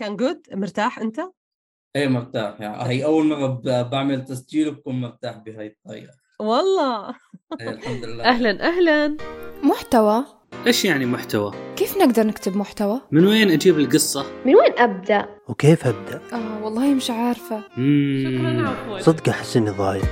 [0.00, 1.20] كان جود مرتاح أنت
[1.96, 7.08] إيه مرتاح يعني هي أول مرة ب- بعمل تسجيل وبكون مرتاح بهاي الطريقة والله
[7.60, 9.16] إيه الحمد لله أهلا أهلا
[9.62, 10.24] محتوى
[10.66, 15.86] إيش يعني محتوى؟ كيف نقدر نكتب محتوى؟ من وين أجيب القصة؟ من وين أبدأ؟ وكيف
[15.86, 17.60] أبدأ؟ آه والله مش عارفة.
[18.24, 20.02] شكرا عفوا صدق أحس إني ضايع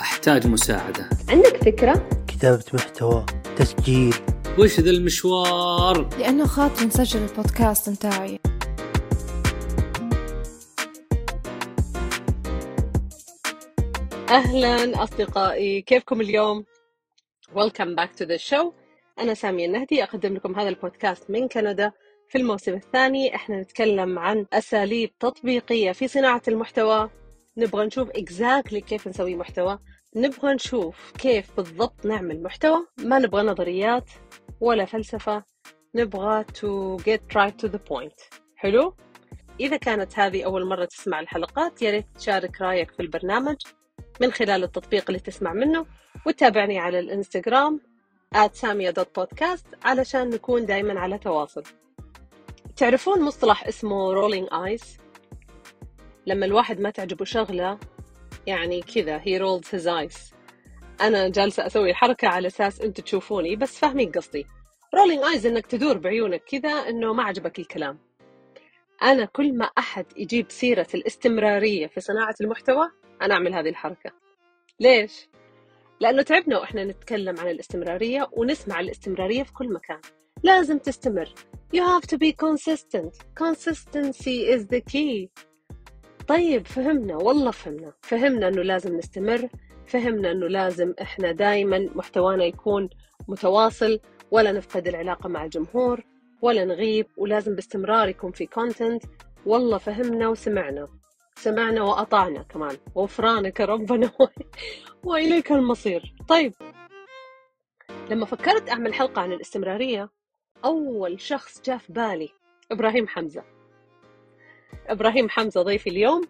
[0.00, 4.14] أحتاج مساعدة عندك فكرة؟ كتابة محتوى تسجيل
[4.58, 8.38] وش ذا المشوار؟ لأنه خاطر نسجل البودكاست متاعي
[14.32, 16.64] أهلا أصدقائي كيفكم اليوم؟
[17.54, 18.72] Welcome back to the show.
[19.18, 21.92] أنا سامية النهدي أقدم لكم هذا البودكاست من كندا.
[22.28, 27.10] في الموسم الثاني إحنا نتكلم عن أساليب تطبيقية في صناعة المحتوى.
[27.56, 29.78] نبغى نشوف exactly كيف نسوي محتوى.
[30.16, 32.86] نبغى نشوف كيف بالضبط نعمل محتوى.
[32.98, 34.10] ما نبغى نظريات
[34.60, 35.44] ولا فلسفة.
[35.94, 38.40] نبغى to get right to the point.
[38.56, 38.94] حلو؟
[39.60, 43.56] إذا كانت هذه أول مرة تسمع الحلقات يا ريت تشارك رأيك في البرنامج.
[44.22, 45.86] من خلال التطبيق اللي تسمع منه
[46.26, 47.80] وتابعني على الإنستغرام
[48.34, 51.62] @samia.podcast علشان نكون دايما على تواصل.
[52.76, 54.86] تعرفون مصطلح اسمه rolling eyes
[56.26, 57.78] لما الواحد ما تعجبه شغلة
[58.46, 60.34] يعني كذا he rolls his eyes.
[61.00, 64.46] أنا جالسة أسوي الحركة على أساس أنتوا تشوفوني بس فاهمين قصدي.
[64.96, 67.98] Rolling eyes إنك تدور بعيونك كذا إنه ما عجبك الكلام.
[69.02, 72.90] أنا كل ما أحد يجيب سيرة الاستمرارية في صناعة المحتوى
[73.22, 74.10] أنا أعمل هذه الحركة.
[74.80, 75.28] ليش؟
[76.00, 80.00] لأنه تعبنا وإحنا نتكلم عن الاستمرارية ونسمع الاستمرارية في كل مكان.
[80.42, 81.34] لازم تستمر.
[81.76, 83.12] You have to be consistent.
[83.44, 85.28] Consistency is the key.
[86.28, 87.16] طيب فهمنا.
[87.16, 87.92] والله فهمنا.
[88.02, 89.48] فهمنا أنه لازم نستمر.
[89.86, 92.90] فهمنا أنه لازم إحنا دايما محتوانا يكون
[93.28, 94.00] متواصل
[94.30, 96.11] ولا نفقد العلاقة مع الجمهور.
[96.42, 99.02] ولا نغيب ولازم باستمرار يكون في كونتنت
[99.46, 100.88] والله فهمنا وسمعنا.
[101.36, 102.76] سمعنا وأطعنا كمان.
[102.96, 104.10] غفرانك ربنا
[105.04, 106.14] وإليك المصير.
[106.28, 106.54] طيب.
[108.10, 110.10] لما فكرت أعمل حلقة عن الاستمرارية
[110.64, 112.28] أول شخص جاء في بالي
[112.70, 113.44] إبراهيم حمزة.
[114.86, 116.22] إبراهيم حمزة ضيفي اليوم.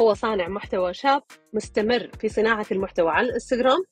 [0.00, 3.84] هو صانع محتوى شاب مستمر في صناعة المحتوى على الإنستغرام.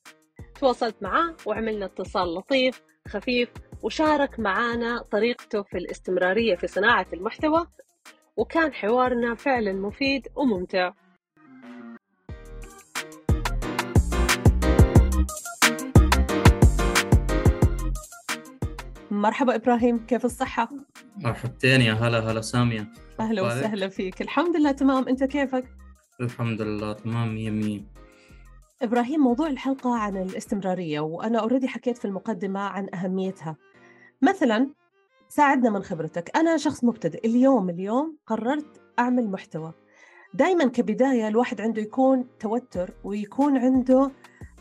[0.59, 3.49] تواصلت معاه وعملنا اتصال لطيف خفيف
[3.83, 7.67] وشارك معانا طريقته في الاستمرارية في صناعة المحتوى
[8.37, 10.91] وكان حوارنا فعلا مفيد وممتع.
[19.11, 20.69] مرحبا إبراهيم كيف الصحة؟
[21.17, 22.87] مرحبتين يا هلا هلا سامية.
[23.19, 24.21] أهلا وسهلا فيك.
[24.21, 25.07] الحمد لله تمام.
[25.07, 25.65] أنت كيفك؟
[26.21, 27.87] الحمد لله تمام يمين
[28.81, 33.57] إبراهيم موضوع الحلقة عن الاستمرارية وأنا أوريدي حكيت في المقدمة عن أهميتها.
[34.21, 34.69] مثلا
[35.27, 36.37] ساعدنا من خبرتك.
[36.37, 37.27] أنا شخص مبتدئ.
[37.27, 39.73] اليوم اليوم قررت أعمل محتوى.
[40.33, 44.11] دائما كبداية الواحد عنده يكون توتر ويكون عنده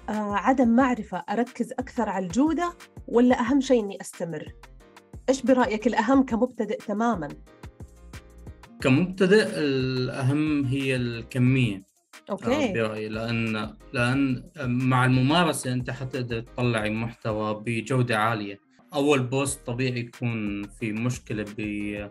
[0.09, 2.73] آه، عدم معرفة أركز أكثر على الجودة
[3.09, 4.53] ولا أهم شيء إني أستمر؟
[5.29, 7.29] إيش برأيك الأهم كمبتدئ تماما؟
[8.81, 11.94] كمبتدئ الأهم هي الكمية.
[12.29, 18.61] آه، okay برأيي لأن لأن مع الممارسة أنت حتقدر تطلعي محتوى بجودة عالية.
[18.95, 22.11] أول post طبيعي يكون في مشكلة ب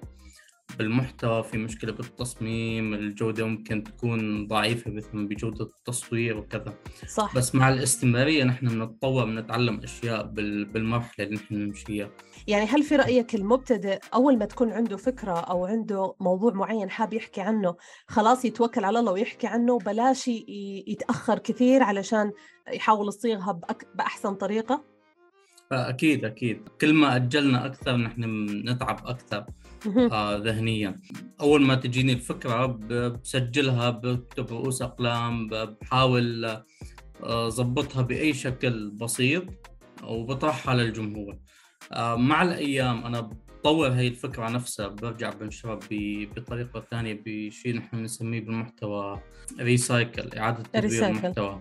[0.78, 6.74] بالمحتوى في مشكلة بالتصميم الجودة ممكن تكون ضعيفة مثلا بجودة التصوير وكذا.
[7.07, 7.35] صح.
[7.35, 12.09] بس مع الاستمرارية نحن بنتطور بنتعلم أشياء بال- بالمرحلة اللي نحن نمشيها
[12.47, 17.13] يعني هل في رأيك المبتدئ أول ما تكون عنده فكرة أو عنده موضوع معين حاب
[17.13, 17.75] يحكي عنه
[18.07, 20.27] خلاص يتوكل على الله ويحكي عنه بلاش
[20.87, 22.31] يتأخر كثير علشان
[22.73, 23.87] يحاول يصيغها بأك...
[23.95, 24.83] بأحسن طريقة؟
[25.71, 29.45] فأكيد أكيد كل ما أجلنا أكثر نحن بنتعب أكثر.
[30.11, 30.99] آه ذهنيا
[31.41, 36.45] أول ما تجيني الفكرة ب- بسجلها بكتب رؤوس أقلام ب- بحاول
[37.23, 39.43] آه، ضبطها بأي شكل بسيط
[40.03, 41.37] وبطرحها للجمهور آه،
[41.97, 45.79] مع الأيام أنا بطور هي الفكرة نفسها برجع بنشرها
[46.35, 49.21] بطريقة ثانية بشيء نحن نسميه بالمحتوى
[49.59, 51.07] ريسايكل إعادة تدوير.
[51.07, 51.59] المحتوى.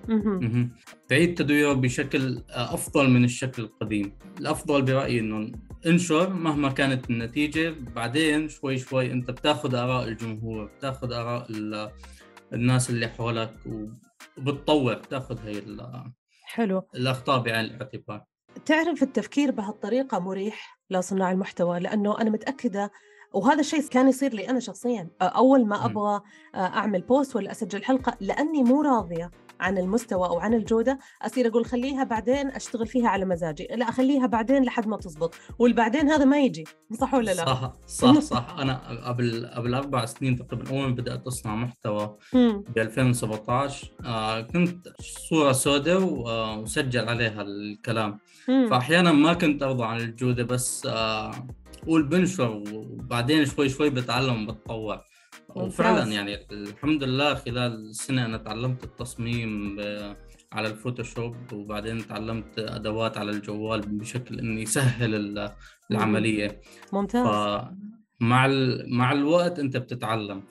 [1.09, 4.13] تعيد تدويره بشكل آه، أفضل من الشكل القديم.
[4.41, 5.53] الأفضل برأيي إنه
[5.87, 11.91] انشر مهما كانت النتيجة بعدين شوي شوي أنت بتاخذ آراء الجمهور بتاخذ آراء ال-
[12.53, 13.55] الناس اللي حولك
[14.39, 15.63] وبتطور بتاخذ هي
[16.45, 16.89] حلو.
[16.95, 18.25] الأخطاء بعين الاعتبار.
[18.67, 22.91] تعرف التفكير بهالطريقة مريح لصناع المحتوى؟ لأنه أنا متأكدة
[23.35, 25.87] وهذا الشيء كان يصير لي أنا شخصيا أول ما.
[25.87, 26.21] أبغى
[26.55, 29.31] أعمل بوست ولا أسجل حلقة لأني مو راضية
[29.61, 34.27] عن المستوى أو عن الجودة أصير أقول خليها بعدين أشتغل فيها على مزاجي لا أخليها
[34.27, 36.65] بعدين لحد ما تزبط والبعدين هذا ما يجي
[37.01, 41.27] صح ولا لا صح صح صح أنا قبل قبل أربع سنين تقريبا أول ما بدأت
[41.27, 42.17] أصنع محتوى.
[42.35, 46.03] ب 2017 آه كنت صورة سوداء
[46.63, 48.19] وسجل عليها الكلام.
[48.47, 51.31] فاحيانا ما كنت أرضى عن الجودة بس آه
[51.83, 54.99] أقول بنشر وبعدين شوي شوي بتعلم وبتطور
[55.49, 56.13] وفعلا.
[56.13, 60.17] يعني الحمد لله خلال سنة أنا تعلمت التصميم ب-
[60.53, 65.53] على الفوتوشوب وبعدين تعلمت أدوات على الجوال بشكل إني يسهل ال-
[65.91, 66.61] العملية.
[66.93, 67.27] ممتاز.
[68.47, 68.85] ال...
[68.95, 70.43] مع الوقت أنت بتتعلم.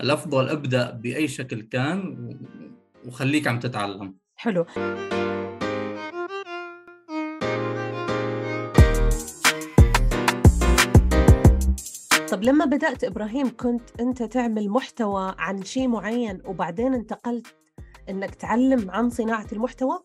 [0.00, 2.28] الأفضل أبدأ بأي شكل كان
[3.06, 4.14] وخليك عم تتعلم.
[4.36, 4.66] حلو.
[12.32, 17.46] طب لما بدأت إبراهيم كنت أنت تعمل محتوى عن شيء معين وبعدين انتقلت
[18.08, 19.98] إنك تعلم عن صناعة المحتوى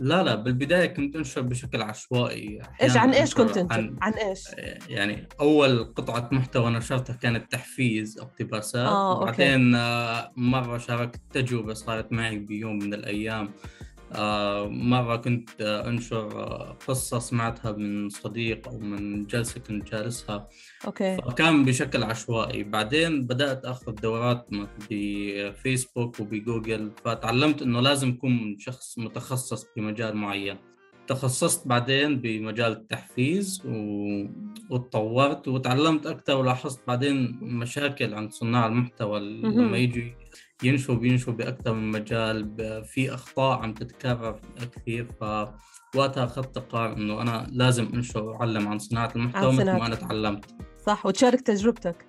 [0.00, 4.12] لا لا بالبداية كنت أنشر بشكل عشوائي إيش عن إيش أنشر كنت أنت؟ عن عن
[4.12, 4.44] إيش؟
[4.88, 9.20] يعني أول قطعة محتوى نشرتها كانت تحفيز اقتباسات آه،.
[9.20, 13.87] وبعدين آه، مرة شاركت تجربة صارت معي بيوم من الأيام آه،
[14.68, 20.48] مرة كنت آه، أنشر آه، قصة سمعتها من صديق أو من جلسة كنت جالسها.
[20.86, 21.16] okay.
[21.16, 22.62] فكان بشكل عشوائي.
[22.62, 24.48] بعدين بدأت أخذ دورات
[24.90, 30.56] بفيسبوك وبجوجل فتعلمت أنه لازم أكون شخص متخصص بمجال معين.
[31.06, 33.72] تخصصت بعدين بمجال التحفيز و...
[34.70, 39.20] وتطورت وتعلمت أكثر ولاحظت بعدين مشاكل عند صناع المحتوى.
[39.20, 40.02] لما يجوا
[40.62, 44.40] ينشوا بينشوا بأكثر من مجال في أخطاء عم تتكرر
[44.76, 49.94] كثير فوقتها أخذت قرار إنه أنا لازم أنشر وأعلم عن صناعة المحتوى مثل ما أنا
[49.94, 50.44] تعلمت.
[50.86, 52.04] صح وتشارك تجربتك.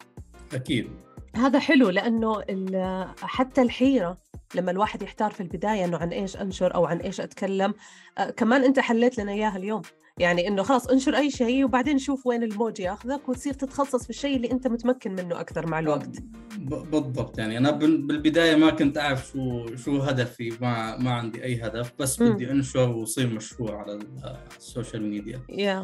[0.54, 0.90] أكيد.
[1.36, 4.18] هذا حلو لأنه ال- حتى الحيرة
[4.56, 7.74] لما الواحد يحتار في البداية إنه عن إيش أنشر أو عن إيش أتكلم
[8.18, 9.82] آه، كمان أنت حليت لنا إياها اليوم.
[10.20, 14.36] يعني إنه خلاص انشر أي شيء وبعدين شوف وين الموج ياخذك وتصير تتخصص في الشيء
[14.36, 16.20] اللي أنت متمكن منه أكثر مع الوقت.
[16.60, 21.62] بالضبط يعني أنا بال- بالبداية ما كنت أعرف شو شو هدفي ما ما عندي أي
[21.62, 22.34] هدف بس مم.
[22.34, 25.84] بدي أنشر واصير مشهور على ال- social media yeah.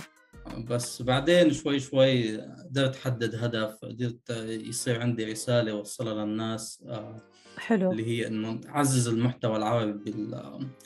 [0.69, 7.17] بس بعدين شوي شوي قدرت أحدد هدف قدرت يصير عندي رسالة اوصلها للناس آه،
[7.57, 7.91] حلو.
[7.91, 10.41] اللي هي إنه تعزز المحتوى العربي بال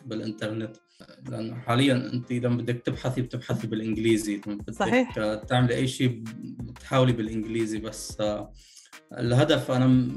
[0.06, 0.76] بالإنترنت.
[1.30, 4.42] لأنه حاليا أنت إذا بدك تبحثي بتبحثي بالإنجليزي.
[4.48, 5.14] لما بدك صحيح.
[5.48, 6.24] تعملي أي شيء
[6.60, 8.22] بتحاولي بالإنجليزي بس.
[8.22, 8.52] آه،
[9.18, 10.12] الهدف أنا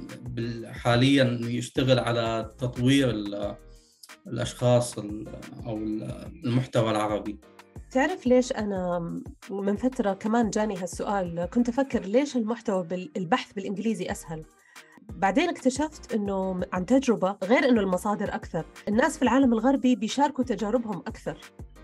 [0.72, 3.56] حاليا اني اشتغل على تطوير ال-
[4.26, 5.28] الأشخاص ال-
[5.66, 7.38] أو ال- المحتوى العربي.
[7.90, 8.98] تعرف ليش أنا
[9.50, 11.48] من فترة كمان جاني هالسؤال.
[11.52, 14.42] كنت أفكر ليش المحتوى بالبحث بالإنجليزي أسهل؟
[15.08, 20.98] بعدين اكتشفت إنه عن تجربة غير إنه المصادر أكثر، الناس في العالم الغربي بيشاركوا تجاربهم
[20.98, 21.38] أكثر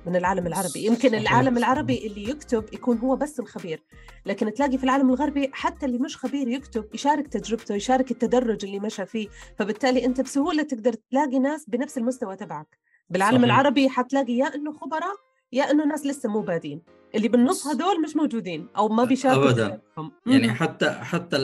[0.07, 1.15] من العالم العربي، يمكن.
[1.15, 3.83] العالم العربي اللي يكتب يكون هو بس الخبير،
[4.27, 8.81] لكن تلاقي في العالم الغربي حتى اللي مش خبير يكتب يشارك تجربته، يشارك التدرج اللي
[8.81, 9.29] مشى فيه،
[9.59, 12.79] فبالتالي أنت بسهولة تقدر تلاقي ناس بنفس المستوى تبعك.
[13.11, 13.45] بالعالم صحيح.
[13.45, 15.15] العربي حتلاقي يا إنه خبراء
[15.53, 16.83] يا إنه ناس لسه مو بادين،
[17.15, 19.53] اللي بالنص هدول مش موجودين أو ما بيشاركوا.
[19.53, 20.13] تجاربهم.
[20.27, 20.53] يعني.
[20.53, 21.37] حتى حتى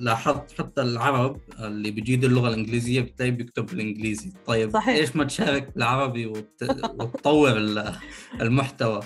[0.00, 4.94] لاحظت حتى العرب اللي بيجيدوا اللغة الإنجليزية بتلاقي بيكتب بالإنجليزي طيب صحيح.
[4.96, 6.62] إيش ما تشارك بالعربي وت...
[7.00, 7.94] وتطور ال-
[8.40, 9.00] المحتوى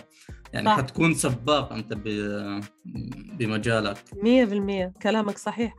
[0.52, 0.76] يعني صح.
[0.76, 2.02] حتكون سباق أنت ب...
[3.38, 5.76] بمجالك مية بالمية كلامك صحيح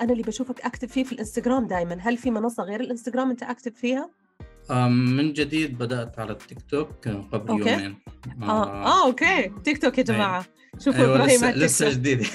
[0.00, 3.74] أنا اللي بشوفك أكتب فيه في الإنستغرام دائما هل في منصة غير الإنستغرام أنت أكتب
[3.74, 4.10] فيها؟
[4.70, 7.70] من جديد بدأت على التيك توك قبل أوكي.
[7.70, 7.96] يومين
[8.42, 10.44] آه, آه okay تيك توك يا جماعة
[10.78, 11.90] شوفوا أيوة لسه لسه.
[11.90, 12.26] جديد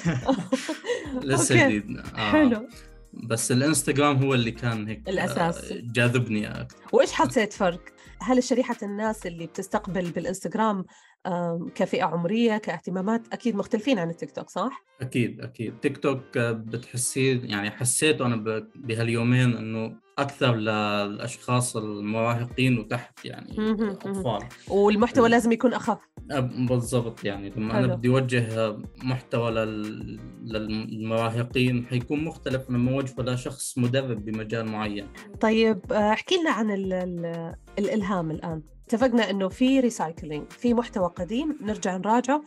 [1.23, 1.65] لسه.
[1.67, 2.31] جديد آه.
[2.31, 2.67] حلو
[3.13, 5.09] بس الإنستغرام هو اللي كان هيك.
[5.09, 7.81] آه، جاذبني أكثر وإيش حسيت فرق؟
[8.21, 10.85] هل شريحة الناس اللي بتستقبل بالإنستغرام
[11.27, 17.41] آم، كفئة عمرية كاهتمامات أكيد مختلفين عن التيك توك صح؟ أكيد أكيد تيك توك بتحسيه
[17.43, 23.55] يعني حسيت أنا بهاليومين إنه أكثر للأشخاص المراهقين وتحت يعني.
[23.91, 25.97] اطفال والمحتوى لازم يكون أخف
[26.31, 27.85] أب- بالضبط يعني لما حلو.
[27.85, 30.19] أنا بدي اوجه محتوى لل...
[30.43, 35.07] للمراهقين حيكون مختلف لما اوجهه لشخص مدرب بمجال معين
[35.41, 41.07] طيب آه، احكي لنا عن ال ال الإلهام الآن اتفقنا إنه في ريسايكلينج في محتوى
[41.07, 42.43] قديم نرجع نراجعه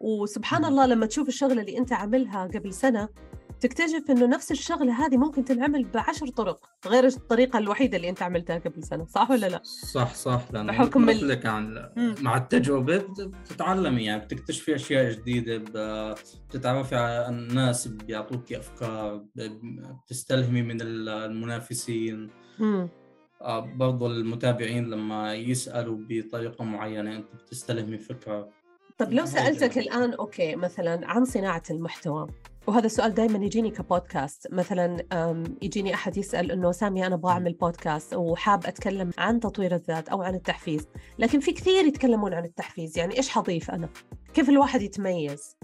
[0.00, 3.08] وسبحان الله لما تشوف الشغلة اللي أنت عاملها قبل سنة
[3.60, 8.58] تكتشف إنه نفس الشغلة هذه ممكن تنعمل بعشر طرق غير الطريقة الوحيدة اللي أنت عملتها
[8.58, 9.60] قبل سنة صح ولا لا
[9.92, 11.88] صح صح لأنه بحكم ال- لك عن.
[12.20, 15.56] مع التجربة بت- بتتعلمي يعني بتكتشفي أشياء جديدة
[16.48, 19.24] بتتعرفي على الناس بيعطوكي أفكار
[20.06, 22.88] بتستلهمي من ال- المنافسين مم.
[23.42, 28.48] آه، برضو المتابعين لما يسألوا بطريقة معينة أنت بتستلهمي فكرة
[28.98, 29.86] طب لو جميل.
[29.88, 32.26] الآن أوكي مثلا عن صناعة المحتوى
[32.66, 34.46] وهذا السؤال دائما يجيني كبودكاست.
[34.52, 34.96] مثلا
[35.62, 40.22] يجيني أحد يسأل إنه سامي أنا أبغى أعمل بودكاست وحاب أتكلم عن تطوير الذات أو
[40.22, 40.88] عن التحفيز.
[41.18, 43.88] لكن في كثير يتكلمون عن التحفيز يعني إيش حضيف أنا؟
[44.34, 45.56] كيف الواحد يتميز؟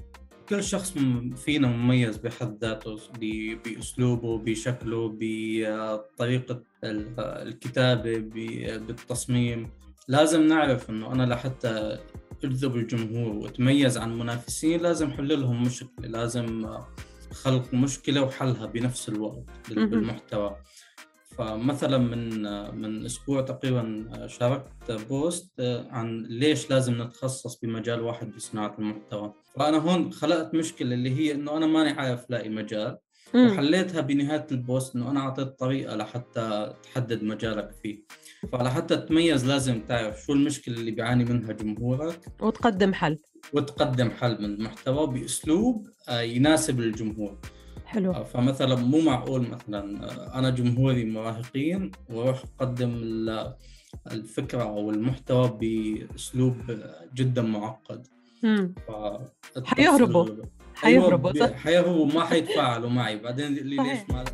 [0.48, 0.94] كل شخص
[1.36, 9.70] فينا مميز بحد ذاته ب- بأسلوبه بشكله بطريقة ال- الكتابة ب- بالتصميم.
[10.08, 11.98] لازم نعرف إنه أنا لحتى
[12.44, 16.68] أجذب الجمهور وأتميز عن منافسين لازم حل لهم مشكلة لازم
[17.32, 19.44] خلق مشكلة وحلها بنفس الوقت.
[19.68, 20.56] بالمحتوى.
[21.38, 22.42] فمثلا من
[22.80, 25.52] من أسبوع تقريبا شاركت post
[25.90, 29.32] عن ليش لازم نتخصص بمجال واحد بصناعة المحتوى.
[29.56, 32.98] فأنا هون خلقت مشكلة اللي هي إنه أنا ماني عارف لاقي مجال.
[33.34, 33.46] مم.
[33.46, 38.04] وحليتها بنهاية ال post إنه أنا أعطيت طريقة لحتى تحدد مجالك فيه.
[38.52, 42.20] فلحتى تتميز لازم تعرف شو المشكلة اللي بيعاني منها جمهورك.
[42.40, 43.18] وتقدم حل.
[43.52, 47.38] وتقدم حل من المحتوى بأسلوب آه، يناسب الجمهور
[47.86, 48.12] حلو.
[48.12, 53.54] آه، فمثلا مو معقول مثلا آه، أنا جمهوري مراهقين وأروح أقدم ال-
[54.12, 56.56] الفكرة أو المحتوى بأسلوب
[57.14, 58.06] جدا معقد.
[59.64, 60.28] حيهربوا.
[60.74, 63.98] حيهربوا صح؟ حيهربوا ما حيتفاعلوا معي بعدين لي ليش.
[64.08, 64.24] ما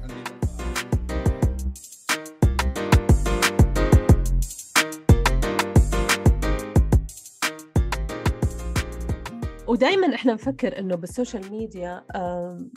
[9.68, 12.04] ودائما إحنا نفكر إنه بال social media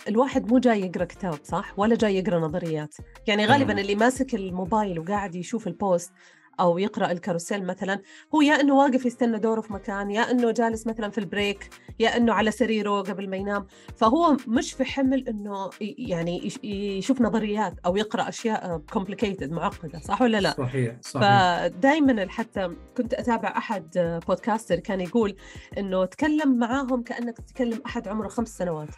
[0.07, 2.95] الواحد مو جاي يقرأ كتاب صح ولا جاي يقرأ نظريات
[3.27, 3.81] يعني غالبا.
[3.81, 6.11] اللي ماسك الموبايل وقاعد يشوف ال post
[6.59, 7.99] أو يقرأ ال carousel مثلا
[8.35, 11.69] هو يا إنه واقف يستنى دوره في مكان يا إنه جالس مثلا في ال break
[11.99, 13.65] يا إنه على سريره قبل ما ينام.
[13.97, 20.21] فهو مش في حمل إنه يعني يش- يشوف نظريات أو يقرأ أشياء complicated معقدة صح
[20.21, 21.27] ولا لا؟ صحيح صحيح.
[21.67, 25.35] فدائما حتى كنت أتابع أحد podcaster كان يقول
[25.77, 28.89] إنه تكلم معاهم كأنك تتكلم أحد عمره خمس سنوات.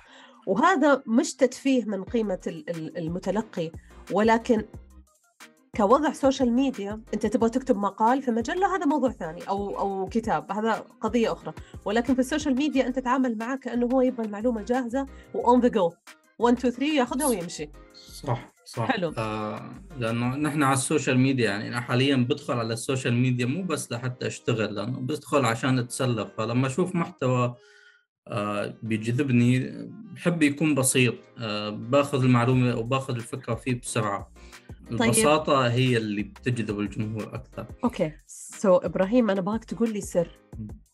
[0.47, 3.71] وهذا مش تتفيه من قيمة ال- ال- المتلقي
[4.11, 4.63] ولكن
[5.77, 10.51] كوضع social media أنت تبغى تكتب مقال في مجلة هذا موضوع ثاني أو أو كتاب
[10.51, 11.53] هذا قضية أخرى.
[11.85, 15.59] ولكن في ال social media أنت تتعامل معاه كأنه هو يبغى المعلومة جاهزة و on
[15.59, 15.91] the go
[16.39, 17.69] 1 2 3 ياخذها ويمشي.
[17.93, 18.91] صح صح.
[18.91, 19.13] حلو.
[19.17, 23.91] آه لأنه نحن على السوشيال ميديا يعني أنا حاليا بدخل على السوشيال ميديا مو بس
[23.91, 27.55] لحتى أشتغل لأنه بدخل عشان اتسلى فلما أشوف محتوى
[28.27, 29.71] آه بيجذبني
[30.13, 31.15] بحب يكون بسيط.
[31.39, 34.31] آه باخذ المعلومة أو باخذ الفكرة فيه بسرعة.
[34.91, 37.65] البساطة هي اللي بتجذب الجمهور أكثر.
[37.83, 38.11] Okay.
[38.27, 40.39] So إبراهيم أنا ابغاك تقول لي سر.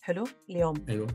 [0.01, 0.85] حلو؟ اليوم.
[0.89, 1.07] أيوه.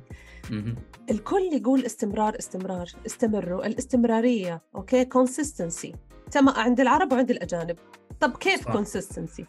[0.51, 0.77] مهم.
[1.11, 3.67] الكل يقول استمرار استمرار استمروا.
[3.67, 5.05] الاستمرارية okay?
[5.05, 5.95] Consistency
[6.31, 6.55] تمام.
[6.55, 7.77] عند العرب وعند الأجانب.
[8.21, 8.69] طب كيف.
[8.69, 9.47] Consistency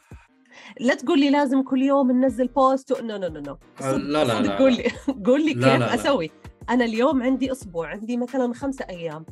[0.79, 3.01] لا تقول لي لازم كل يوم ننزل post.
[3.01, 4.73] No no no no لا، لا، لا، قول.
[4.73, 4.83] لي.
[5.25, 5.95] قول لي كيف لا، لا، لا.
[5.95, 6.31] أسوي.
[6.69, 9.25] أنا اليوم عندي أسبوع عندي مثلا خمسة أيام.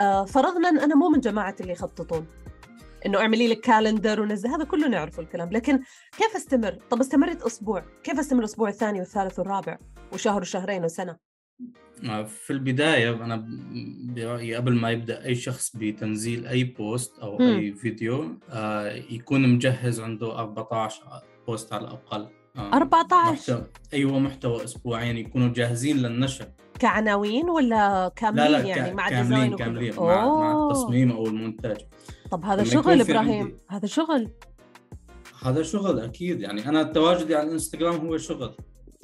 [0.00, 2.26] آه فرضنا أن أنا مو من جماعة اللي يخططون.
[3.06, 5.50] إنه اعملي لك calendar ونزل هذا كله نعرفه الكلام.
[5.50, 5.78] لكن
[6.18, 7.84] كيف استمر؟ طب استمرت أسبوع.
[8.04, 9.78] كيف استمر الأسبوع الثاني والثالث والرابع
[10.12, 11.16] وشهر وشهرين وسنة؟
[12.10, 17.38] آه، في البداية أنا ب- برأيي قبل ما يبدأ أي شخص بتنزيل أي post أو
[17.38, 17.46] مم.
[17.56, 21.02] أي فيديو آه، يكون مجهز عنده 14
[21.46, 22.28] post على الأقل.
[22.56, 23.66] آه، 14 محتوى.
[23.92, 26.46] أيوة محتوى أسبوعين يكونوا جاهزين للنشر.
[26.82, 30.66] كعناوين ولا كاملين لا لا يعني مع كاملين؟ كاملين مع, مع.
[30.66, 31.76] التصميم أو المونتاج
[32.30, 34.30] طب هذا شغل إبراهيم هذا شغل
[35.42, 38.56] هذا شغل أكيد يعني أنا تواجدي على الإنستغرام هو شغل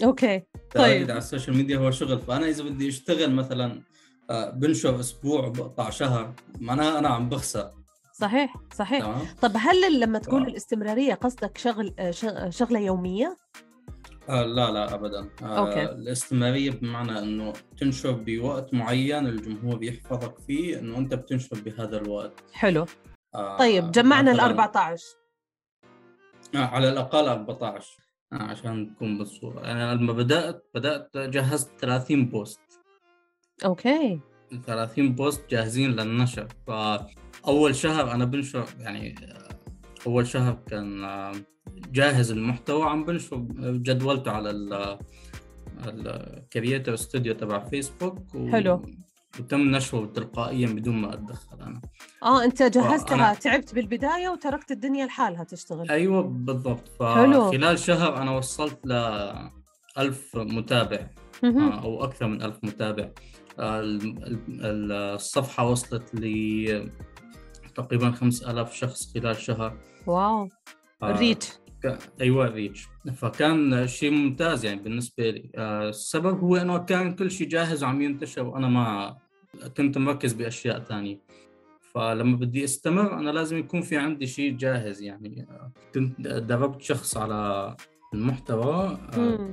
[0.05, 1.11] Okay تواجدي طيب.
[1.11, 3.83] على السوشيال ميديا هو شغل فأنا إذا بدي أشتغل مثلا
[4.31, 7.71] آه، بنشر أسبوع وبقطع شهر معناها أنا عم بخسر
[8.13, 10.43] صحيح صحيح طب هل لما تقول.
[10.43, 12.11] الاستمراريه قصدك شغل آه،
[12.51, 13.37] شغلة يومية
[14.29, 15.29] آه لا لا ابدا.
[15.43, 15.83] آه okay.
[15.85, 22.33] الاستمراريه بمعنى إنه تنشر بوقت معين الجمهور يحفظك فيه إنه أنت بتنشر بهذا الوقت.
[22.53, 22.87] حلو.
[23.35, 25.05] آه طيب جمعنا ال مثلاً- 14
[26.55, 27.97] آه على الأقل 14
[28.33, 29.61] آه عشان تكون بالصورة.
[29.61, 32.61] يعني أنا لما بدأت بدأت جهزت 30 post.
[33.65, 34.21] Okay.
[34.67, 36.49] 30 post جاهزين للنشر.
[36.67, 39.15] فأول شهر أنا بنشر يعني
[40.07, 41.33] أول شهر كان آه،
[41.93, 44.99] جاهز المحتوى عم بنشر جدولته على ال
[45.87, 48.49] ال Creator Studio تبع فيسبوك و...
[48.51, 48.83] حلو.
[49.41, 51.81] وتم نشره تلقائيا بدون ما أتدخل أنا
[52.23, 57.49] آه أنت جهزتها فأنا- تعبت بالبداية وتركت الدنيا لحالها تشتغل أيوه بالضبط حلو.
[57.49, 58.93] فخلال شهر أنا وصلت ل
[59.99, 61.11] 1000 متابع.
[61.45, 63.09] آه، أو أكثر من 1000 متابع
[63.59, 66.21] آه، ال- ال- الصفحة وصلت ل
[67.79, 69.77] تقريبا 5000 شخص خلال شهر.
[70.07, 70.49] واو.
[71.03, 71.49] الريتش.
[71.85, 75.51] ك- أيوه ريتش فكان شيء ممتاز يعني بالنسبة لي.
[75.57, 79.17] آه، السبب هو إنه كان كل شيء جاهز وعم ينتشر وأنا ما
[79.77, 81.19] كنت مركز بأشياء ثانية
[81.95, 85.47] فلما بدي أستمر أنا لازم يكون في عندي شيء جاهز يعني.
[85.51, 87.77] آه، كنت دربت شخص على
[88.15, 88.99] المحتوى.
[89.19, 89.51] آه،.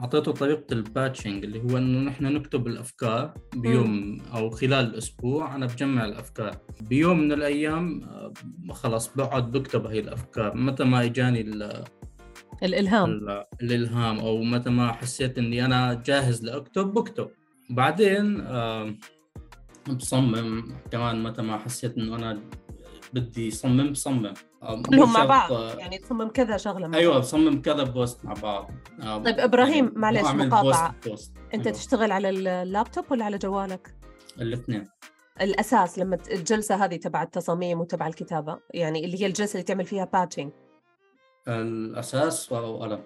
[0.00, 5.54] أعطيته طريقة الباتشنج اللي هو إنه نحن نكتب الأفكار بيوم أو خلال الأسبوع.
[5.54, 6.56] أنا بجمع الأفكار.
[6.80, 8.32] بيوم من الأيام آه،
[8.72, 10.56] خلص بقعد بكتب هي الأفكار.
[10.56, 11.84] متى ما إجاني ال-
[12.62, 13.10] الإلهام.
[13.10, 17.28] ال- الإلهام أو متى ما حسيت إني أنا جاهز لأكتب بكتب.
[17.70, 18.94] بعدين آه،
[19.88, 22.40] بصمم كمان متى ما حسيت إنه أنا
[23.14, 24.32] بدي صمم بصمم.
[24.60, 25.52] كلهم مع بعض.
[25.52, 27.18] آه، يعني تصمم كذا شغلة مع أيوه.
[27.18, 28.70] بصمم كذا post مع بعض.
[29.02, 30.90] آه، طيب إبراهيم، معلش بعمل مقاطعة.
[30.92, 31.32] post post.
[31.54, 31.78] أنت أيوة.
[31.78, 33.94] تشتغل على اللابتوب ولا على جوالك؟
[34.40, 34.88] الاثنين.
[35.40, 40.04] الأساس لما الجلسة هذه تبع التصاميم وتبع الكتابة يعني اللي هي الجلسة اللي تعمل فيها
[40.04, 40.50] batching
[41.48, 43.02] الأساس ورقه وقلم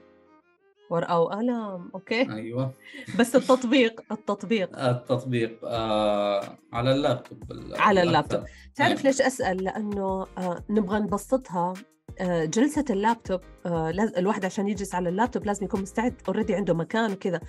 [0.93, 2.33] ورقة وقلم okay?
[2.33, 2.73] أيوه.
[3.19, 4.79] بس التطبيق التطبيق.
[4.79, 8.03] التطبيق آه على اللابتوب ال- على.
[8.03, 8.45] اللابتوب.
[8.75, 9.03] تعرف أيوة.
[9.03, 11.75] ليش أسأل؟ لأنه آه نبغى نبسطها.
[12.21, 17.13] آه جلسة اللابتوب آه الواحد عشان يجلس على اللابتوب لازم يكون مستعد already عنده مكان
[17.13, 17.41] وكذا.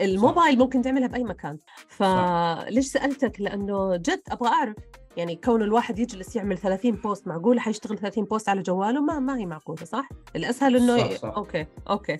[0.00, 1.58] الموبايل ممكن تعملها بأي مكان.
[1.88, 4.74] فليش سألتك؟ لأنه جد أبغى أعرف.
[5.16, 9.38] يعني كون الواحد يجلس يعمل 30 post معقولة حيشتغل 30 post على جواله؟ ما ما
[9.38, 11.32] هي معقولة صح؟ الأسهل إنه صح، صح.
[11.36, 12.18] okay okay.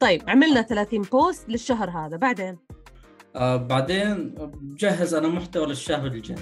[0.00, 2.58] طيب عملنا 30 post للشهر هذا بعدين؟
[3.36, 6.36] آه بعدين بجهز أنا محتوى للشهر الجاي.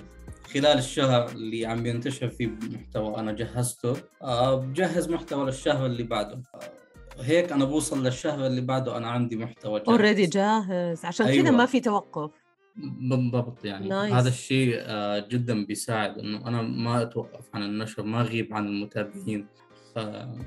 [0.55, 3.97] خلال الشهر اللي عم ينتشر فيه محتوى أنا جهزته.
[4.23, 6.43] آه بجهز محتوى للشهر اللي بعده.
[6.55, 9.89] آه هيك أنا بوصل للشهر اللي بعده أنا عندي محتوى جاهز.
[9.89, 11.51] Already جاهز عشان كذا أيوة.
[11.51, 12.31] ما في توقف.
[12.77, 14.13] بالضبط يعني nice.
[14.13, 19.47] هذا الشيء آه، جدا بيساعد إنه أنا ما أتوقف عن النشر ما أغيب عن المتابعين.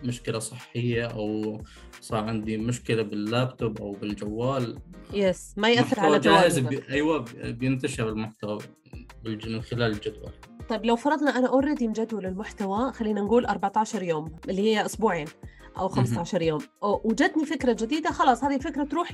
[0.03, 1.57] مشكلة صحية أو
[2.01, 4.79] صار عندي مشكلة باللابتوب أو بالجوال
[5.13, 6.81] Yes ما يأثر على جوالك بي...
[6.89, 8.59] أيوه بينتشر المحتوى
[9.25, 10.31] بالج- من خلال الجدول.
[10.69, 15.27] طيب لو فرضنا أنا already مجدول المحتوى خلينا نقول 14 يوم اللي هي أسبوعين
[15.77, 19.13] أو 15 يوم وجتني فكرة جديدة خلاص هذه الفكرة تروح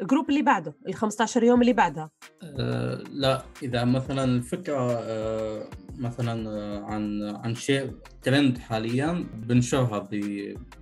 [0.00, 2.10] لل group اللي بعده ال 15 يوم اللي بعدها
[2.42, 5.64] آه لا إذا مثلا الفكرة آه
[5.98, 10.08] مثلا آه عن عن شيء ترند حاليا بنشرها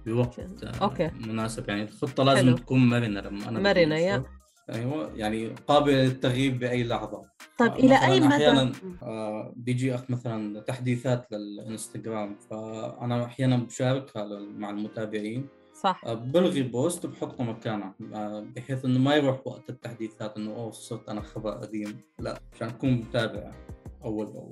[0.07, 1.11] بوقت آه okay.
[1.27, 2.57] مناسب يعني الخطة لازم حلو.
[2.57, 4.25] تكون مرنه لما أنا مرنة، يا.
[4.75, 7.23] أيوه يعني قابله للتغيير بأي لحظة
[7.59, 8.73] طيب آه، إلى أي مدى أحيانا
[9.57, 14.25] بيجي أخ مثلا تحديثات للإنستغرام فأنا أحيانا بشاركها
[14.57, 15.49] مع المتابعين
[15.83, 16.01] صح.
[16.07, 21.09] آه، بلغي post وبحطه مكانه آه، بحيث إنه ما يروح وقت التحديثات إنه أوه صرت
[21.09, 22.01] أنا خبر قديم.
[22.19, 23.53] لا عشان أكون متابع
[24.05, 24.51] أول بأول.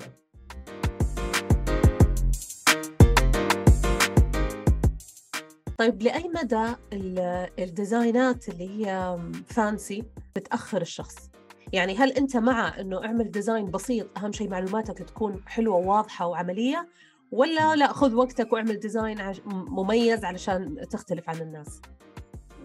[5.79, 10.05] طيب لأي مدى ال- ال designات اللي هي fancy
[10.37, 11.31] بتأخر الشخص؟
[11.73, 16.89] يعني هل أنت مع إنه اعمل design بسيط أهم شيء معلوماتك تكون حلوة وواضحة وعملية
[17.33, 21.81] ولا لا خذ وقتك واعمل design مميز علشان تختلف عن الناس.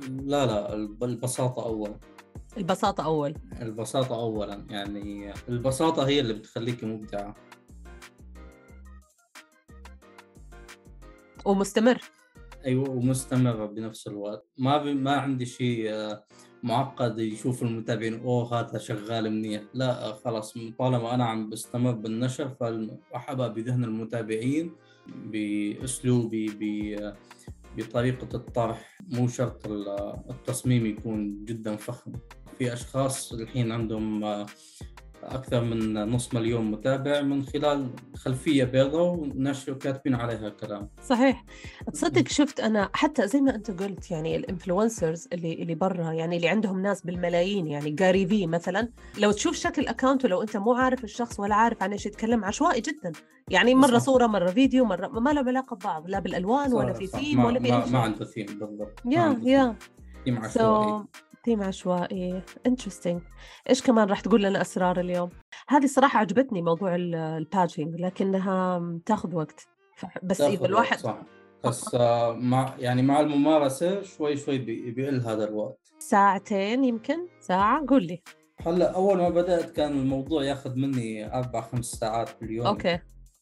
[0.10, 2.00] لا لا الب- البساطة أولا
[2.58, 3.36] البساطة أول.
[3.62, 7.36] البساطة أولا يعني البساطة هي اللي بتخليك مبدعة
[11.46, 12.02] ومستمر.
[12.66, 14.48] أيوة ومستمرة بنفس الوقت.
[14.58, 14.86] ما ب...
[14.86, 16.24] ما عندي شيء آه،
[16.64, 19.62] معقد يشوف المتابعين أوه هذا شغال منيح.
[19.74, 24.72] لا خلاص طالما أنا عم بستمر بالنشر فأحبها بذهن المتابعين
[25.26, 26.96] بأسلوبي ب...
[27.78, 32.12] بطريقة الطرح مو شرط ال- التصميم يكون جدا فخم.
[32.58, 34.24] في أشخاص الحين عندهم
[35.24, 41.46] أكثر من نص مليون متابع من خلال خلفية بيضاء ونشر كاتبين عليها كلام صحيح.
[41.94, 46.50] تصدق شفت أنا حتى زي ما أنت قلت يعني الإنفلونسرز اللي اللي برا يعني اللي
[46.50, 48.88] عندهم ناس بالملايين يعني جاري في مثلا
[49.20, 52.82] لو تشوف شكل اكونته لو أنت مو عارف الشخص ولا عارف عن إيش يتكلم عشوائي
[52.82, 53.12] جدا.
[53.50, 54.06] يعني مرة صح.
[54.06, 57.20] صورة مرة فيديو مرة ما لهم علاقة ببعض لا بالألوان ولا صح- في صح.
[57.20, 57.96] ثيم ما ولا ما, بأي ما شيء.
[57.96, 59.02] عنده ثيم بالضبط.
[59.06, 59.76] ما يا يا
[60.26, 60.50] ثيم عشوائي.
[60.50, 61.04] So
[61.46, 63.22] theme عشوائي interesting
[63.70, 65.30] إيش كمان راح تقول لنا أسرار اليوم؟
[65.70, 69.68] هذه صراحة عجبتني موضوع ال batching لكنها تاخذ وقت.
[70.24, 71.18] بس إذا الواحد صح.
[71.66, 75.80] بس آه، مع يعني مع الممارسة شوي شوي بي- بيقل هذا الوقت.
[76.00, 78.22] ساعتين يمكن؟ ساعة؟ قول لي.
[78.66, 82.68] هلأ أول ما بدأت كان الموضوع ياخذ مني أربع خمس ساعات باليوم.
[82.68, 83.00] okay.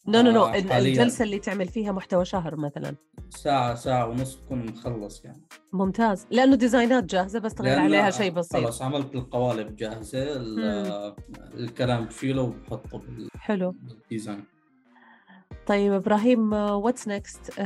[0.09, 0.77] no no no آه،.
[0.77, 2.95] الجلسة اللي تعمل فيها محتوى شهر مثلا.
[3.29, 5.41] ساعة ساعة ونص بكون مخلص يعني.
[5.73, 6.27] ممتاز.
[6.31, 8.65] لأنه design ات جاهزة بس تغير عليها شيء بسيط.
[8.65, 11.15] خلص عملت القوالب جاهزة ال-
[11.53, 13.01] الكلام بشيله وبحطه
[13.39, 13.71] حلو.
[13.71, 14.43] بال design.
[15.67, 17.59] طيب إبراهيم what's next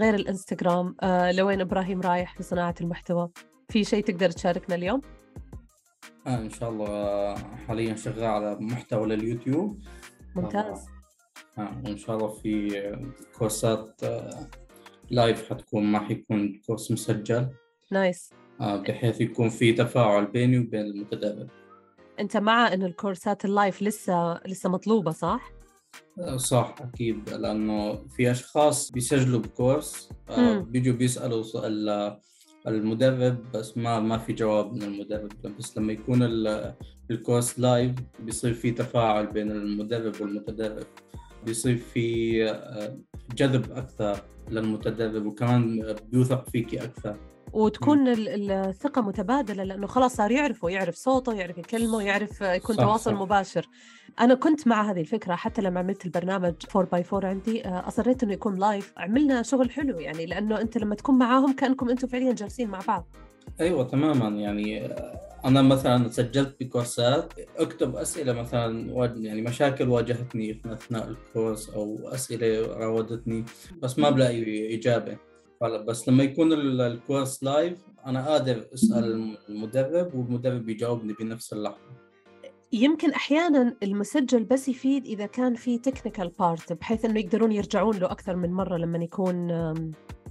[0.00, 0.96] غير الإنستغرام.
[1.02, 3.30] آه، لوين إبراهيم رايح في صناعة المحتوى؟
[3.68, 5.00] في شيء تقدر تشاركنا اليوم؟
[6.26, 7.36] آه إن شاء الله آه،
[7.68, 9.78] حاليا شغال على محتوى لليوتيوب.
[10.36, 10.78] ممتاز.
[10.88, 10.93] آه
[11.58, 13.02] وإن شاء الله في آه،
[13.38, 14.48] كورسات آه،
[15.10, 17.48] live حتكون ما حيكون course مسجل.
[17.92, 21.48] nice آه، بحيث يكون في تفاعل بيني وبين المتدرب.
[22.20, 25.50] أنت مع إن ال courses ال live لسه لسه مطلوبة صح؟
[26.18, 30.58] آه، صح أكيد لأنه في أشخاص بيسجلوا ب course آه،.
[30.58, 32.16] بيجوا بيسألوا سؤال
[32.66, 35.28] المدرب بس ما ما في جواب من المدرب.
[35.58, 36.74] بس لما يكون ال-
[37.10, 40.86] ال course live بيصير في تفاعل بين المدرب والمتدرب.
[41.44, 42.98] بيصير في آه،
[43.36, 47.16] جذب أكثر للمتدرب وكمان بيوثق فيكي أكثر.
[47.52, 52.82] وتكون ال- الثقة متبادلة لأنه خلاص صار يعرفه يعرف صوته يعرف يكلمه يعرف يكون صح،
[52.82, 53.20] تواصل صح.
[53.20, 53.68] مباشر.
[54.20, 58.22] أنا كنت مع هذه الفكرة حتى لما عملت البرنامج 4 by 4 عندي آه، أصريت
[58.22, 62.32] إنه يكون live عملنا شغل حلو يعني لأنه أنت لما تكون معاهم كأنكم أنتم فعليا
[62.32, 63.06] جالسين مع بعض.
[63.60, 71.08] أيوه تماما يعني آه، أنا مثلا سجلت بكورسات أكتب أسئلة مثلا يعني مشاكل واجهتني أثناء
[71.08, 73.44] ال course أو أسئلة راودتني
[73.82, 75.16] بس ما بلاقي إجابة.
[75.86, 82.03] بس لما يكون ال- ال course live أنا قادر أسأل المدرب والمدرب يجاوبني بنفس اللحظة.
[82.74, 88.10] يمكن أحيانا المسجل بس يفيد إذا كان في technical part بحيث إنه يقدرون يرجعون له
[88.10, 89.50] أكثر من مرة لما يكون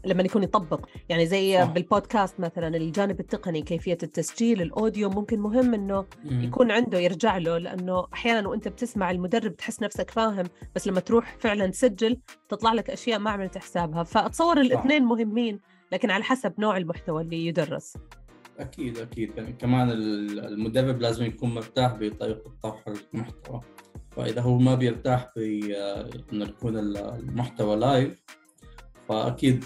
[0.05, 1.71] لما يكون يطبق يعني زي صح.
[1.71, 6.05] بالبودكاست مثلا الجانب التقني كيفية التسجيل الأوديو ممكن مهم إنه.
[6.25, 11.35] يكون عنده يرجع له لأنه أحيانا وأنت بتسمع المدرب تحس نفسك فاهم بس لما تروح
[11.39, 12.17] فعلا تسجل
[12.49, 15.59] تطلع لك أشياء ما عملت حسابها فأتصور الاثنين مهمين
[15.91, 17.97] لكن على حسب نوع المحتوى اللي يدرس
[18.59, 19.37] أكيد أكيد.
[19.37, 23.61] يعني كمان ال- المدرب لازم يكون مرتاح بطريقة طرح المحتوى.
[24.11, 28.23] فإذا هو ما بيرتاح بانه يكون ال- المحتوى لايف
[29.09, 29.63] فأكيد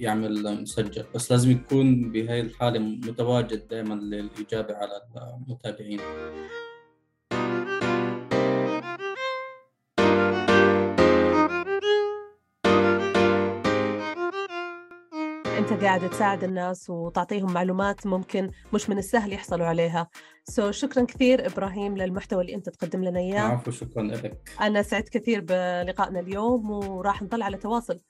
[0.00, 1.04] يعمل مسجل.
[1.14, 4.92] بس لازم يكون بهاي الحالة متواجد دائما للإجابة على
[5.36, 6.00] المتابعين.
[15.64, 20.08] أنت قاعد تساعد الناس وتعطيهم معلومات ممكن مش من السهل يحصلوا عليها.
[20.44, 23.40] سو so, شكرا كثير إبراهيم للمحتوى اللي أنت تقدم لنا إياه.
[23.40, 24.50] عفوا شكرا لك.
[24.60, 28.00] أنا سعدت كثير بلقائنا اليوم وراح نضل على تواصل.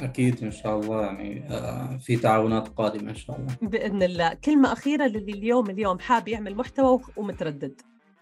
[0.00, 1.02] أكيد إن شاء الله.
[1.02, 3.56] يعني آه، في تعاونات قادمة إن شاء الله.
[3.62, 4.34] بإذن الله.
[4.34, 7.80] كلمة أخيرة للي اليوم اليوم حاب يعمل محتوى ومتردد.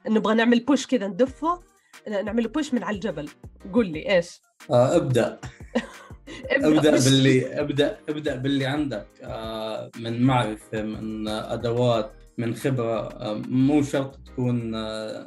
[0.09, 1.61] نبغى نعمل بوش كذا ندفه
[2.09, 3.29] نعمل بوش من على الجبل.
[3.73, 5.39] قول لي إيش؟ آه، ابدأ.
[6.51, 6.91] أبدأ.
[6.91, 9.07] باللي ابدا أبدأ باللي عندك.
[9.23, 13.01] آه، من معرفة من أدوات من خبرة.
[13.09, 15.25] آه، مو شرط تكون آه،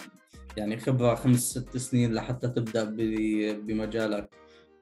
[0.58, 2.84] يعني خبرة خمس ست سنين لحتى تبدأ
[3.66, 4.30] بمجالك.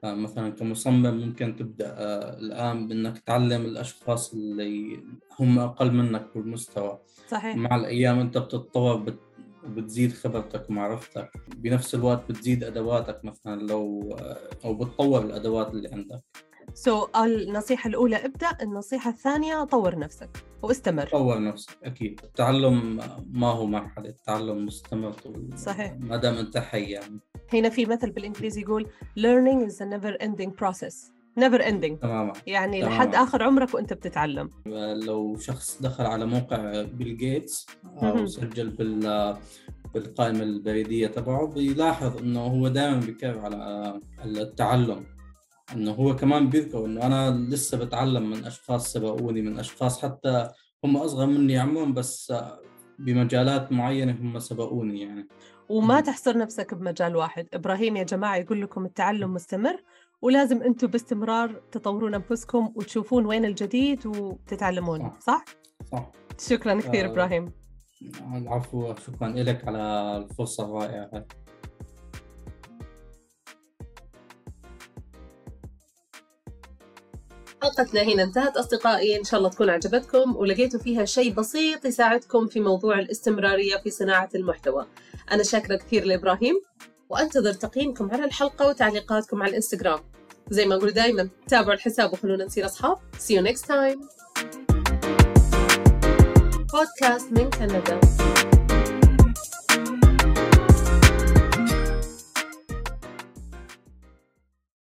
[0.04, 1.94] مثلا كمصمم ممكن تبدأ
[2.38, 5.00] الآن بأنك تعلم الأشخاص اللي
[5.40, 6.98] هم أقل منك بالمستوى.
[7.28, 7.56] صحيح.
[7.56, 9.27] مع الأيام أنت بتتطور بت-
[9.64, 11.30] وبتزيد خبرتك ومعرفتك.
[11.56, 14.16] بنفس الوقت بتزيد أدواتك مثلا لو
[14.64, 16.20] أو بتطور الأدوات اللي عندك.
[16.74, 21.06] سو so, النصيحة الأولى ابدأ النصيحة الثانية طور نفسك واستمر.
[21.06, 22.20] طور نفسك أكيد.
[22.24, 23.00] التعلم
[23.32, 25.96] ما هو مرحلة التعلم مستمر طول صحيح.
[26.00, 27.18] ما دام أنت حي يعني.
[27.52, 28.86] هنا في مثل بالإنجليزي يقول
[29.18, 31.17] learning is a never ending process.
[31.38, 32.00] Never ending.
[32.02, 32.32] تماما.
[32.46, 32.94] يعني تماماً.
[32.94, 34.50] لحد آخر عمرك وأنت بتتعلم.
[35.04, 37.66] لو شخص دخل على موقع بيل جيتس
[38.02, 38.26] أو.
[38.26, 39.36] سجل بال
[39.94, 45.04] بالقائمة البريدية تبعه بيلاحظ إنه هو دائما بيكرر على التعلم.
[45.74, 50.48] إنه هو كمان بيذكر إنه أنا لسه بتعلم من أشخاص سبقوني من أشخاص حتى
[50.84, 52.32] هم أصغر مني عمرا بس
[52.98, 55.28] بمجالات معينة هم سبقوني يعني.
[55.68, 56.00] وما.
[56.00, 59.82] تحصر نفسك بمجال واحد إبراهيم يا جماعة يقول لكم التعلم مستمر
[60.22, 65.20] ولازم أنتم باستمرار تطورون أنفسكم وتشوفون وين الجديد وتتعلمون صح.
[65.20, 65.44] صح
[65.92, 67.12] صح شكرا كثير آه.
[67.12, 67.52] إبراهيم
[68.34, 71.26] العفو شكرا لك على الفرصة الرائعة
[77.62, 82.60] حلقتنا هنا انتهت أصدقائي إن شاء الله تكون عجبتكم ولقيتوا فيها شيء بسيط يساعدكم في
[82.60, 84.86] موضوع الاستمرارية في صناعة المحتوى
[85.32, 86.60] أنا شاكرة كثير لإبراهيم
[87.08, 89.98] وأنتظر تقييمكم على الحلقة وتعليقاتكم على الإنستغرام.
[90.50, 92.98] زي ما أقول دايما تابعوا الحساب وخلونا نصير أصحاب.
[93.18, 93.98] See you next time.
[96.72, 98.00] بودكاست من كندا.